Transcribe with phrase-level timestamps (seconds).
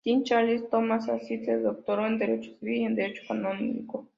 [0.03, 4.07] Jean-Charles Thomas, allí se doctoró en Derecho civil y en Derecho canónico.